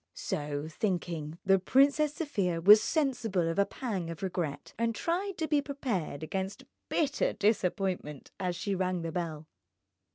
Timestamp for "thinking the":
0.67-1.59